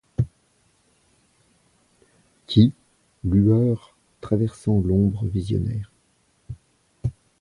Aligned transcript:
Qui, 2.47 2.73
lueur 3.23 3.95
traversant 4.19 4.79
l'ombre 4.81 5.27
visionnaire 5.27 5.91